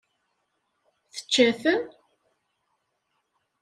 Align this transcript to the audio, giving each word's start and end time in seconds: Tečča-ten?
Tečča-ten? 1.13 1.81